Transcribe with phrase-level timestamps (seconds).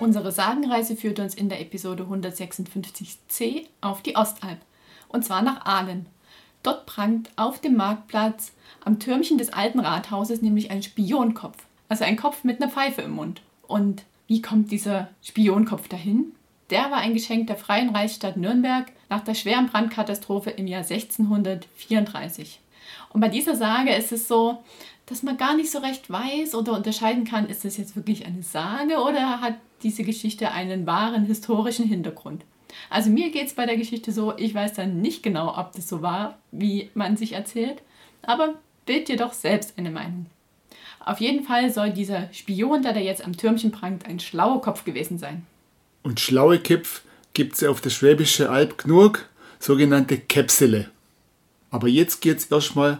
[0.00, 4.58] Unsere Sagenreise führt uns in der Episode 156c auf die Ostalb
[5.08, 6.06] und zwar nach Aalen.
[6.62, 11.66] Dort prangt auf dem Marktplatz am Türmchen des alten Rathauses nämlich ein Spionkopf.
[11.90, 13.42] Also ein Kopf mit einer Pfeife im Mund.
[13.66, 16.32] Und wie kommt dieser Spionkopf dahin?
[16.70, 22.58] Der war ein Geschenk der Freien Reichsstadt Nürnberg nach der schweren Brandkatastrophe im Jahr 1634.
[23.10, 24.62] Und bei dieser Sage ist es so,
[25.06, 28.42] dass man gar nicht so recht weiß oder unterscheiden kann, ist das jetzt wirklich eine
[28.42, 32.44] Sage oder hat diese Geschichte einen wahren historischen Hintergrund.
[32.88, 35.88] Also mir geht es bei der Geschichte so, ich weiß dann nicht genau, ob das
[35.88, 37.82] so war, wie man sich erzählt,
[38.22, 38.54] aber
[38.86, 40.26] bild dir doch selbst eine Meinung.
[41.00, 44.84] Auf jeden Fall soll dieser Spion, der da jetzt am Türmchen prangt, ein schlauer Kopf
[44.84, 45.46] gewesen sein.
[46.02, 47.02] Und schlaue Köpfe
[47.32, 50.90] gibt es auf der Schwäbische Alb genug, sogenannte Käpsele.
[51.70, 52.98] Aber jetzt geht es erstmal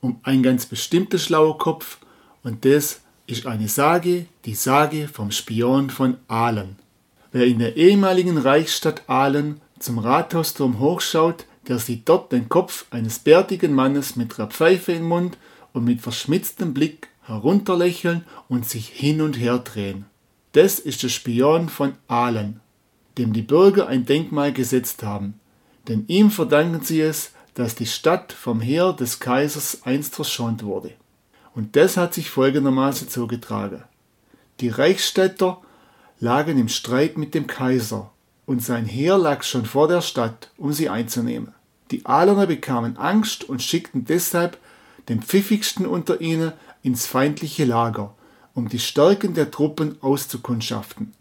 [0.00, 1.98] um ein ganz bestimmter schlauer Kopf
[2.42, 6.76] und das ist eine Sage, die Sage vom Spion von Aalen.
[7.32, 13.18] Wer in der ehemaligen Reichsstadt Aalen zum Rathausturm hochschaut, der sieht dort den Kopf eines
[13.18, 15.38] bärtigen Mannes mit einer Pfeife im Mund
[15.72, 20.04] und mit verschmitztem Blick herunterlächeln und sich hin und her drehen.
[20.52, 22.60] Das ist der Spion von Aalen,
[23.18, 25.40] dem die Bürger ein Denkmal gesetzt haben,
[25.88, 30.92] denn ihm verdanken sie es, dass die Stadt vom Heer des Kaisers einst verschont wurde.
[31.54, 33.84] Und das hat sich folgendermaßen zugetragen.
[34.60, 35.60] Die Reichsstädter
[36.18, 38.10] lagen im Streit mit dem Kaiser
[38.44, 41.54] und sein Heer lag schon vor der Stadt, um sie einzunehmen.
[41.90, 44.58] Die Ahlener bekamen Angst und schickten deshalb
[45.08, 46.52] den pfiffigsten unter ihnen
[46.82, 48.14] ins feindliche Lager,
[48.54, 51.12] um die Stärken der Truppen auszukundschaften.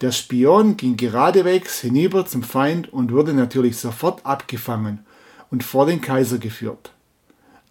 [0.00, 5.06] Der Spion ging geradewegs hinüber zum Feind und wurde natürlich sofort abgefangen
[5.50, 6.92] und vor den Kaiser geführt.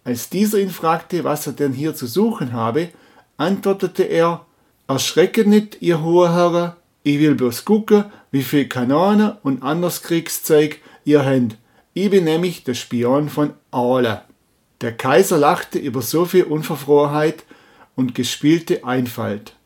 [0.04, 2.90] Als dieser ihn fragte, was er denn hier zu suchen habe,
[3.36, 4.46] antwortete er,
[4.88, 6.72] Erschrecke nicht, ihr hohe Herren,
[7.02, 11.56] ich will bloß gucken, wie viel Kanonen und anderes Kriegszeug ihr habt.
[11.94, 14.22] Ich bin nämlich der Spion von Aale.
[14.80, 17.44] Der Kaiser lachte über so viel Unverfrorenheit
[17.96, 19.56] und gespielte Einfalt.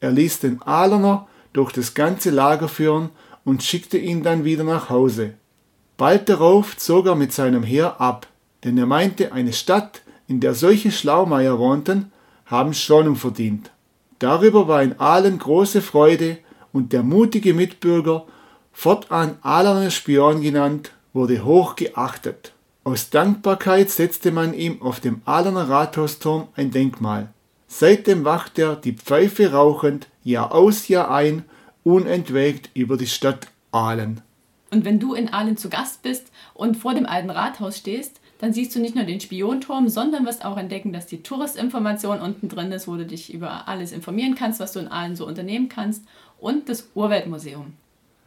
[0.00, 3.10] Er ließ den Ahlener durch das ganze Lager führen
[3.44, 5.34] und schickte ihn dann wieder nach Hause.
[5.96, 8.26] Bald darauf zog er mit seinem Heer ab,
[8.64, 12.10] denn er meinte, eine Stadt, in der solche Schlaumeier wohnten,
[12.46, 13.70] haben Schonung verdient.
[14.18, 16.38] Darüber war in Aalen große Freude
[16.72, 18.24] und der mutige Mitbürger,
[18.72, 22.52] fortan Ahlener Spion genannt, wurde hoch geachtet.
[22.84, 27.28] Aus Dankbarkeit setzte man ihm auf dem Ahlener Rathausturm ein Denkmal.
[27.68, 31.44] Seitdem wacht er, die Pfeife rauchend, Jahr aus, Jahr ein,
[31.84, 34.20] unentwegt über die Stadt Aalen.
[34.72, 38.54] Und wenn du in Aalen zu Gast bist und vor dem alten Rathaus stehst, dann
[38.54, 42.72] siehst du nicht nur den Spionturm, sondern wirst auch entdecken, dass die Touristinformation unten drin
[42.72, 46.04] ist, wo du dich über alles informieren kannst, was du in Aalen so unternehmen kannst,
[46.40, 47.74] und das Urweltmuseum.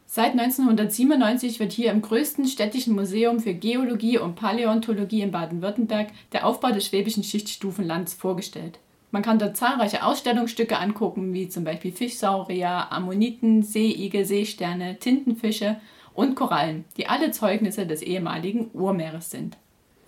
[0.06, 6.46] Seit 1997 wird hier im größten städtischen Museum für Geologie und Paläontologie in Baden-Württemberg der
[6.46, 8.78] Aufbau des schwäbischen Schichtstufenlands vorgestellt.
[9.10, 15.76] Man kann dort zahlreiche Ausstellungsstücke angucken, wie zum Beispiel Fischsaurier, Ammoniten, Seeigel, Seesterne, Tintenfische
[16.16, 19.56] und Korallen, die alle Zeugnisse des ehemaligen Urmeeres sind.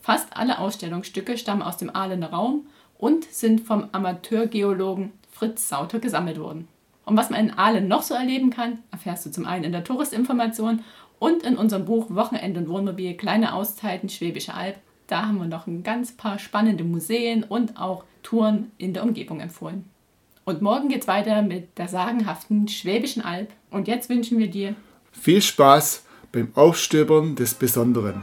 [0.01, 6.41] Fast alle Ausstellungsstücke stammen aus dem Ahlener Raum und sind vom Amateurgeologen Fritz Sauter gesammelt
[6.41, 6.67] worden.
[7.05, 9.85] Und was man in Aalen noch so erleben kann, erfährst du zum einen in der
[9.85, 10.83] Touristinformation
[11.19, 14.77] und in unserem Buch Wochenend und Wohnmobil Kleine Auszeiten Schwäbische Alb.
[15.07, 19.41] Da haben wir noch ein ganz paar spannende Museen und auch Touren in der Umgebung
[19.41, 19.89] empfohlen.
[20.45, 23.53] Und morgen geht's weiter mit der sagenhaften Schwäbischen Alb.
[23.71, 24.75] Und jetzt wünschen wir dir
[25.13, 28.23] viel Spaß beim Aufstöbern des Besonderen.